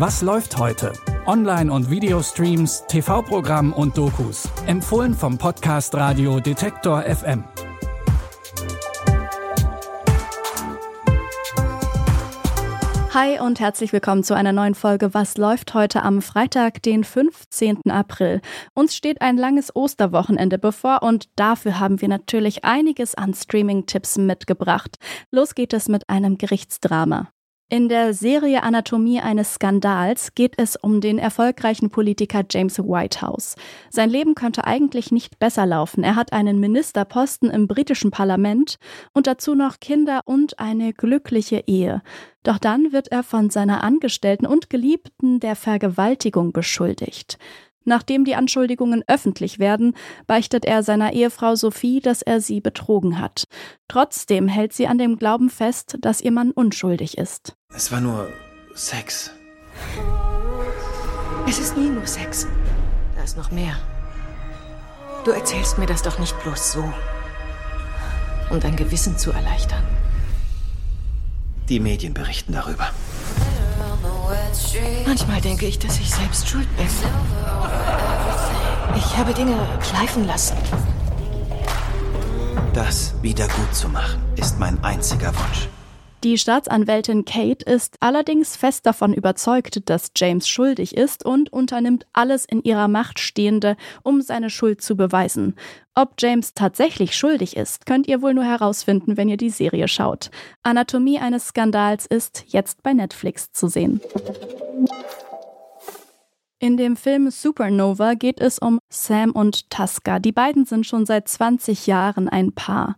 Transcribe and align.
Was 0.00 0.22
läuft 0.22 0.56
heute? 0.56 0.94
Online- 1.26 1.70
und 1.70 1.90
Videostreams, 1.90 2.84
TV-Programm 2.88 3.74
und 3.74 3.98
Dokus. 3.98 4.48
Empfohlen 4.66 5.12
vom 5.12 5.36
Podcast 5.36 5.94
Radio 5.94 6.40
Detektor 6.40 7.02
FM. 7.02 7.44
Hi 13.12 13.40
und 13.40 13.60
herzlich 13.60 13.92
willkommen 13.92 14.24
zu 14.24 14.34
einer 14.34 14.52
neuen 14.52 14.74
Folge 14.74 15.12
Was 15.12 15.36
läuft 15.36 15.74
heute 15.74 16.02
am 16.02 16.22
Freitag, 16.22 16.82
den 16.82 17.04
15. 17.04 17.90
April. 17.90 18.40
Uns 18.72 18.96
steht 18.96 19.20
ein 19.20 19.36
langes 19.36 19.76
Osterwochenende 19.76 20.58
bevor 20.58 21.02
und 21.02 21.28
dafür 21.36 21.78
haben 21.78 22.00
wir 22.00 22.08
natürlich 22.08 22.64
einiges 22.64 23.14
an 23.16 23.34
Streaming-Tipps 23.34 24.16
mitgebracht. 24.16 24.96
Los 25.30 25.54
geht 25.54 25.74
es 25.74 25.90
mit 25.90 26.08
einem 26.08 26.38
Gerichtsdrama. 26.38 27.28
In 27.72 27.88
der 27.88 28.14
Serie 28.14 28.64
Anatomie 28.64 29.20
eines 29.20 29.54
Skandals 29.54 30.34
geht 30.34 30.54
es 30.56 30.74
um 30.74 31.00
den 31.00 31.20
erfolgreichen 31.20 31.88
Politiker 31.88 32.42
James 32.50 32.80
Whitehouse. 32.80 33.54
Sein 33.90 34.10
Leben 34.10 34.34
könnte 34.34 34.64
eigentlich 34.64 35.12
nicht 35.12 35.38
besser 35.38 35.66
laufen. 35.66 36.02
Er 36.02 36.16
hat 36.16 36.32
einen 36.32 36.58
Ministerposten 36.58 37.48
im 37.48 37.68
britischen 37.68 38.10
Parlament 38.10 38.78
und 39.12 39.28
dazu 39.28 39.54
noch 39.54 39.78
Kinder 39.78 40.22
und 40.24 40.58
eine 40.58 40.92
glückliche 40.92 41.62
Ehe. 41.68 42.02
Doch 42.42 42.58
dann 42.58 42.92
wird 42.92 43.12
er 43.12 43.22
von 43.22 43.50
seiner 43.50 43.84
Angestellten 43.84 44.46
und 44.46 44.68
Geliebten 44.68 45.38
der 45.38 45.54
Vergewaltigung 45.54 46.50
beschuldigt. 46.50 47.38
Nachdem 47.84 48.24
die 48.24 48.34
Anschuldigungen 48.34 49.02
öffentlich 49.06 49.58
werden, 49.58 49.94
beichtet 50.26 50.64
er 50.64 50.82
seiner 50.82 51.12
Ehefrau 51.12 51.54
Sophie, 51.54 52.00
dass 52.00 52.22
er 52.22 52.40
sie 52.40 52.60
betrogen 52.60 53.18
hat. 53.18 53.44
Trotzdem 53.88 54.48
hält 54.48 54.72
sie 54.72 54.86
an 54.86 54.98
dem 54.98 55.16
Glauben 55.16 55.50
fest, 55.50 55.96
dass 56.00 56.20
ihr 56.20 56.32
Mann 56.32 56.50
unschuldig 56.50 57.16
ist. 57.16 57.54
Es 57.74 57.90
war 57.90 58.00
nur 58.00 58.28
Sex. 58.74 59.30
Es 61.48 61.58
ist 61.58 61.76
nie 61.76 61.88
nur 61.88 62.06
Sex. 62.06 62.46
Da 63.16 63.22
ist 63.22 63.36
noch 63.36 63.50
mehr. 63.50 63.76
Du 65.24 65.32
erzählst 65.32 65.78
mir 65.78 65.86
das 65.86 66.02
doch 66.02 66.18
nicht 66.18 66.40
bloß 66.42 66.72
so, 66.72 66.92
um 68.50 68.60
dein 68.60 68.76
Gewissen 68.76 69.18
zu 69.18 69.32
erleichtern. 69.32 69.82
Die 71.68 71.80
Medien 71.80 72.14
berichten 72.14 72.52
darüber. 72.52 72.90
Manchmal 75.06 75.40
denke 75.40 75.66
ich, 75.66 75.78
dass 75.78 75.98
ich 75.98 76.10
selbst 76.10 76.48
schuld 76.48 76.68
bin. 76.76 76.86
Ich 78.96 79.16
habe 79.16 79.32
Dinge 79.34 79.56
schleifen 79.82 80.26
lassen. 80.26 80.56
Das 82.72 83.14
wieder 83.22 83.48
gut 83.48 83.74
zu 83.74 83.88
machen, 83.88 84.22
ist 84.36 84.58
mein 84.58 84.82
einziger 84.84 85.28
Wunsch. 85.28 85.68
Die 86.22 86.36
Staatsanwältin 86.36 87.24
Kate 87.24 87.64
ist 87.64 87.96
allerdings 88.00 88.54
fest 88.54 88.84
davon 88.84 89.14
überzeugt, 89.14 89.88
dass 89.88 90.10
James 90.14 90.46
schuldig 90.46 90.94
ist 90.94 91.24
und 91.24 91.50
unternimmt 91.50 92.06
alles 92.12 92.44
in 92.44 92.62
ihrer 92.62 92.88
Macht 92.88 93.18
Stehende, 93.18 93.74
um 94.02 94.20
seine 94.20 94.50
Schuld 94.50 94.82
zu 94.82 94.96
beweisen. 94.96 95.54
Ob 95.94 96.16
James 96.18 96.52
tatsächlich 96.52 97.16
schuldig 97.16 97.56
ist, 97.56 97.86
könnt 97.86 98.06
ihr 98.06 98.20
wohl 98.20 98.34
nur 98.34 98.44
herausfinden, 98.44 99.16
wenn 99.16 99.30
ihr 99.30 99.38
die 99.38 99.48
Serie 99.48 99.88
schaut. 99.88 100.30
Anatomie 100.62 101.18
eines 101.18 101.48
Skandals 101.48 102.04
ist 102.04 102.44
jetzt 102.48 102.82
bei 102.82 102.92
Netflix 102.92 103.52
zu 103.52 103.68
sehen. 103.68 104.02
In 106.58 106.76
dem 106.76 106.96
Film 106.96 107.30
Supernova 107.30 108.12
geht 108.12 108.42
es 108.42 108.58
um 108.58 108.78
Sam 108.90 109.30
und 109.30 109.70
Tasca. 109.70 110.18
Die 110.18 110.32
beiden 110.32 110.66
sind 110.66 110.84
schon 110.84 111.06
seit 111.06 111.28
20 111.28 111.86
Jahren 111.86 112.28
ein 112.28 112.52
Paar. 112.52 112.96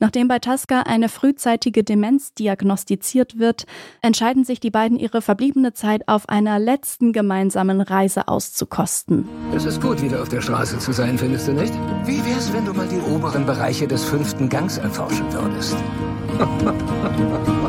Nachdem 0.00 0.28
bei 0.28 0.38
Tasca 0.38 0.80
eine 0.80 1.10
frühzeitige 1.10 1.84
Demenz 1.84 2.32
diagnostiziert 2.32 3.38
wird, 3.38 3.66
entscheiden 4.00 4.44
sich 4.44 4.58
die 4.58 4.70
beiden 4.70 4.98
ihre 4.98 5.20
verbliebene 5.20 5.74
Zeit 5.74 6.08
auf 6.08 6.28
einer 6.28 6.58
letzten 6.58 7.12
gemeinsamen 7.12 7.82
Reise 7.82 8.26
auszukosten. 8.26 9.28
Es 9.54 9.66
ist 9.66 9.80
gut, 9.82 10.02
wieder 10.02 10.22
auf 10.22 10.30
der 10.30 10.40
Straße 10.40 10.78
zu 10.78 10.92
sein, 10.92 11.18
findest 11.18 11.48
du 11.48 11.52
nicht? 11.52 11.74
Wie 12.06 12.24
wär's, 12.24 12.50
wenn 12.52 12.64
du 12.64 12.72
mal 12.72 12.88
die 12.88 13.00
oberen 13.14 13.44
Bereiche 13.44 13.86
des 13.86 14.02
fünften 14.04 14.48
Gangs 14.48 14.78
erforschen 14.78 15.30
würdest? 15.32 15.76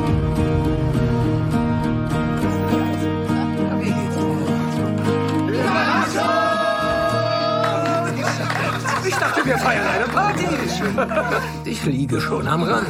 Ich 11.66 11.86
liege 11.86 12.20
schon 12.20 12.48
am 12.48 12.64
Rand. 12.64 12.88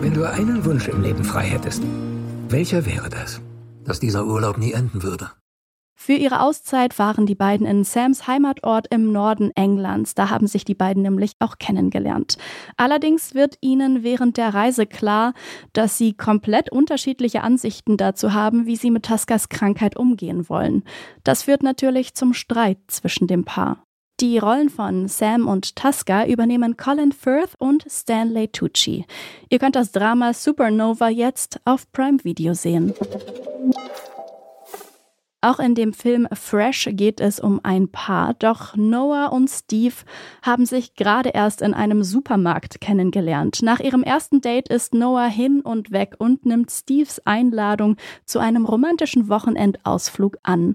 Wenn 0.00 0.14
du 0.14 0.30
einen 0.30 0.64
Wunsch 0.64 0.88
im 0.88 1.02
Leben 1.02 1.24
frei 1.24 1.44
hättest, 1.44 1.82
welcher 2.48 2.86
wäre 2.86 3.08
das? 3.08 3.40
Dass 3.84 4.00
dieser 4.00 4.24
Urlaub 4.26 4.58
nie 4.58 4.72
enden 4.72 5.02
würde. 5.02 5.30
Für 6.00 6.12
ihre 6.12 6.42
Auszeit 6.42 6.94
fahren 6.94 7.26
die 7.26 7.34
beiden 7.34 7.66
in 7.66 7.82
Sams 7.82 8.28
Heimatort 8.28 8.86
im 8.90 9.10
Norden 9.10 9.50
Englands. 9.56 10.14
Da 10.14 10.30
haben 10.30 10.46
sich 10.46 10.64
die 10.64 10.76
beiden 10.76 11.02
nämlich 11.02 11.32
auch 11.40 11.58
kennengelernt. 11.58 12.38
Allerdings 12.76 13.34
wird 13.34 13.58
ihnen 13.60 14.04
während 14.04 14.36
der 14.36 14.54
Reise 14.54 14.86
klar, 14.86 15.34
dass 15.72 15.98
sie 15.98 16.16
komplett 16.16 16.70
unterschiedliche 16.70 17.42
Ansichten 17.42 17.96
dazu 17.96 18.32
haben, 18.32 18.64
wie 18.64 18.76
sie 18.76 18.92
mit 18.92 19.06
Taskas 19.06 19.48
Krankheit 19.48 19.96
umgehen 19.96 20.48
wollen. 20.48 20.84
Das 21.24 21.42
führt 21.42 21.64
natürlich 21.64 22.14
zum 22.14 22.32
Streit 22.32 22.78
zwischen 22.86 23.26
dem 23.26 23.44
Paar. 23.44 23.82
Die 24.20 24.38
Rollen 24.38 24.70
von 24.70 25.08
Sam 25.08 25.48
und 25.48 25.74
Tasca 25.74 26.24
übernehmen 26.26 26.76
Colin 26.76 27.12
Firth 27.12 27.54
und 27.58 27.84
Stanley 27.90 28.48
Tucci. 28.48 29.04
Ihr 29.50 29.58
könnt 29.58 29.74
das 29.76 29.90
Drama 29.90 30.32
Supernova 30.32 31.08
jetzt 31.08 31.60
auf 31.64 31.90
Prime 31.90 32.22
Video 32.22 32.54
sehen. 32.54 32.94
Auch 35.40 35.60
in 35.60 35.76
dem 35.76 35.92
Film 35.92 36.26
Fresh 36.32 36.88
geht 36.92 37.20
es 37.20 37.38
um 37.38 37.60
ein 37.62 37.88
Paar, 37.88 38.34
doch 38.34 38.74
Noah 38.74 39.30
und 39.32 39.48
Steve 39.48 39.94
haben 40.42 40.66
sich 40.66 40.94
gerade 40.94 41.28
erst 41.28 41.62
in 41.62 41.74
einem 41.74 42.02
Supermarkt 42.02 42.80
kennengelernt. 42.80 43.60
Nach 43.62 43.78
ihrem 43.78 44.02
ersten 44.02 44.40
Date 44.40 44.68
ist 44.68 44.94
Noah 44.94 45.28
hin 45.28 45.60
und 45.60 45.92
weg 45.92 46.16
und 46.18 46.44
nimmt 46.44 46.72
Steves 46.72 47.22
Einladung 47.24 47.96
zu 48.24 48.40
einem 48.40 48.66
romantischen 48.66 49.28
Wochenendausflug 49.28 50.38
an. 50.42 50.74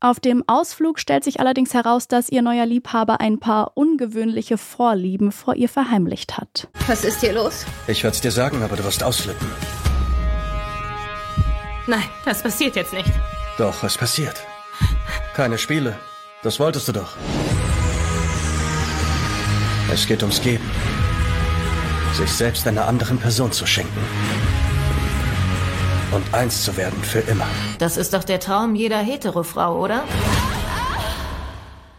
Auf 0.00 0.18
dem 0.18 0.42
Ausflug 0.48 0.98
stellt 0.98 1.22
sich 1.22 1.38
allerdings 1.38 1.72
heraus, 1.72 2.08
dass 2.08 2.28
ihr 2.28 2.42
neuer 2.42 2.66
Liebhaber 2.66 3.20
ein 3.20 3.38
paar 3.38 3.76
ungewöhnliche 3.76 4.58
Vorlieben 4.58 5.30
vor 5.30 5.54
ihr 5.54 5.68
verheimlicht 5.68 6.38
hat. 6.38 6.66
Was 6.88 7.04
ist 7.04 7.20
hier 7.20 7.34
los? 7.34 7.64
Ich 7.86 8.02
werde 8.02 8.16
es 8.16 8.20
dir 8.20 8.32
sagen, 8.32 8.64
aber 8.64 8.74
du 8.74 8.82
wirst 8.82 9.04
ausflippen. 9.04 9.46
Nein, 11.86 12.02
das 12.24 12.42
passiert 12.42 12.74
jetzt 12.74 12.92
nicht. 12.92 13.12
Doch, 13.58 13.82
es 13.84 13.98
passiert. 13.98 14.36
Keine 15.34 15.58
Spiele. 15.58 15.96
Das 16.42 16.58
wolltest 16.58 16.88
du 16.88 16.92
doch. 16.92 17.16
Es 19.92 20.06
geht 20.06 20.22
ums 20.22 20.40
Geben. 20.40 20.68
Sich 22.14 22.30
selbst 22.30 22.66
einer 22.66 22.86
anderen 22.86 23.18
Person 23.18 23.52
zu 23.52 23.66
schenken. 23.66 24.00
Und 26.12 26.34
eins 26.34 26.64
zu 26.64 26.76
werden 26.76 27.02
für 27.02 27.20
immer. 27.20 27.46
Das 27.78 27.96
ist 27.96 28.12
doch 28.14 28.24
der 28.24 28.40
Traum 28.40 28.74
jeder 28.74 28.98
Heterofrau, 28.98 29.78
oder? 29.78 30.04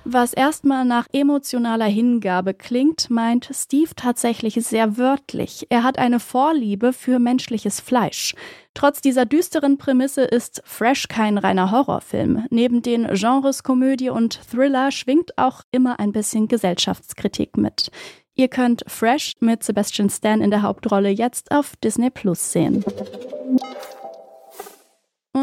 Was 0.06 0.34
erstmal 0.34 0.84
nach 0.84 1.08
emotionaler 1.14 1.86
Hingabe 1.86 2.54
klingt, 2.54 3.10
meint 3.10 3.50
Steve 3.54 3.92
tatsächlich 3.96 4.56
sehr 4.56 4.98
wörtlich. 4.98 5.68
Er 5.70 5.84
hat 5.84 5.98
eine 5.98 6.20
Vorliebe 6.20 6.92
für 6.92 7.20
menschliches 7.20 7.80
Fleisch. 7.80 8.36
Trotz 8.74 9.00
dieser 9.00 9.26
düsteren 9.26 9.78
Prämisse 9.78 10.24
ist 10.24 10.62
Fresh 10.66 11.08
kein 11.08 11.38
reiner 11.38 11.72
Horrorfilm. 11.72 12.46
Neben 12.50 12.82
den 12.82 13.08
Genres 13.14 13.64
Komödie 13.64 14.10
und 14.10 14.42
Thriller 14.52 14.92
schwingt 14.92 15.38
auch 15.38 15.62
immer 15.72 16.00
ein 16.00 16.12
bisschen 16.12 16.50
Gesellschaftskritik 16.50 17.56
mit. 17.56 17.90
Ihr 18.36 18.50
könnt 18.50 18.84
Fresh 18.88 19.36
mit 19.40 19.64
Sebastian 19.64 20.10
Stan 20.10 20.42
in 20.42 20.50
der 20.50 20.64
Hauptrolle 20.64 21.10
jetzt 21.10 21.52
auf 21.52 21.76
Disney 21.78 22.10
Plus 22.10 22.52
sehen. 22.52 22.84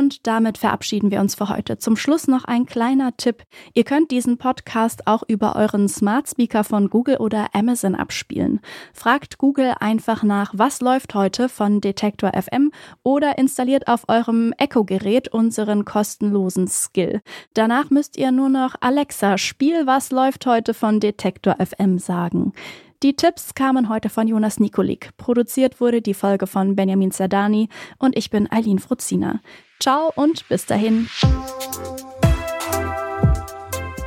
Und 0.01 0.27
damit 0.27 0.57
verabschieden 0.57 1.11
wir 1.11 1.21
uns 1.21 1.35
für 1.35 1.51
heute. 1.51 1.77
Zum 1.77 1.95
Schluss 1.95 2.27
noch 2.27 2.47
ein 2.47 2.65
kleiner 2.65 3.15
Tipp. 3.19 3.43
Ihr 3.75 3.85
könnt 3.85 4.11
diesen 4.11 4.39
Podcast 4.39 5.07
auch 5.07 5.23
über 5.29 5.57
euren 5.57 5.91
Smart 5.91 6.27
Speaker 6.27 6.65
von 6.65 6.89
Google 6.89 7.19
oder 7.19 7.55
Amazon 7.55 7.95
abspielen. 7.95 8.61
Fragt 8.95 9.37
Google 9.37 9.75
einfach 9.79 10.23
nach, 10.23 10.55
was 10.57 10.81
läuft 10.81 11.15
heute 11.15 11.51
von 11.51 11.83
Detektor 11.83 12.33
FM 12.33 12.73
oder 13.03 13.37
installiert 13.37 13.89
auf 13.89 14.09
eurem 14.09 14.55
Echo-Gerät 14.57 15.29
unseren 15.29 15.85
kostenlosen 15.85 16.67
Skill. 16.67 17.21
Danach 17.53 17.91
müsst 17.91 18.17
ihr 18.17 18.33
nur 18.33 18.49
noch 18.49 18.77
Alexa, 18.81 19.37
spiel 19.37 19.87
was 19.87 20.13
läuft 20.13 20.47
heute 20.47 20.73
von 20.73 21.01
Detektor 21.01 21.57
FM 21.59 21.99
sagen. 21.99 22.55
Die 23.03 23.17
Tipps 23.17 23.55
kamen 23.55 23.89
heute 23.89 24.11
von 24.11 24.29
Jonas 24.29 24.61
Nikolik. 24.61 25.17
Produziert 25.17 25.81
wurde 25.81 26.03
die 26.03 26.13
Folge 26.13 26.47
von 26.47 26.77
Benjamin 26.77 27.11
Zerdani 27.13 27.71
und 27.97 28.15
ich 28.15 28.29
bin 28.29 28.51
Eileen 28.53 28.79
Fruzina. 28.79 29.41
Ciao 29.79 30.13
und 30.15 30.47
bis 30.51 30.67
dahin. 30.67 31.09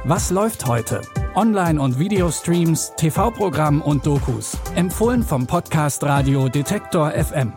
Was 0.03 0.29
läuft 0.29 0.67
heute? 0.67 1.01
Online- 1.33 1.81
und 1.81 1.97
Videostreams, 1.97 2.93
TV-Programm 2.95 3.81
und 3.81 4.05
Dokus. 4.05 4.59
Empfohlen 4.75 5.23
vom 5.23 5.47
Podcast 5.47 6.03
Radio 6.03 6.47
Detektor 6.47 7.09
FM. 7.13 7.53